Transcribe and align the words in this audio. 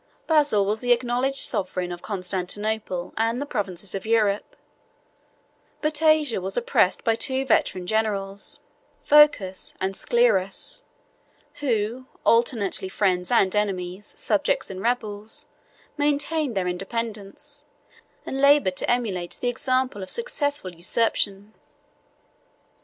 Basil 0.25 0.65
was 0.65 0.79
the 0.79 0.93
acknowledged 0.93 1.35
sovereign 1.35 1.91
of 1.91 2.01
Constantinople 2.01 3.13
and 3.17 3.39
the 3.39 3.45
provinces 3.45 3.93
of 3.93 4.03
Europe; 4.03 4.55
but 5.79 6.01
Asia 6.01 6.41
was 6.41 6.57
oppressed 6.57 7.03
by 7.03 7.15
two 7.15 7.45
veteran 7.45 7.85
generals, 7.85 8.63
Phocas 9.03 9.75
and 9.79 9.95
Sclerus, 9.95 10.81
who, 11.59 12.07
alternately 12.25 12.89
friends 12.89 13.29
and 13.29 13.55
enemies, 13.55 14.15
subjects 14.19 14.71
and 14.71 14.81
rebels, 14.81 15.49
maintained 15.97 16.57
their 16.57 16.67
independence, 16.67 17.65
and 18.25 18.41
labored 18.41 18.77
to 18.77 18.89
emulate 18.89 19.37
the 19.39 19.49
example 19.49 20.01
of 20.01 20.09
successful 20.09 20.73
usurpation. 20.73 21.53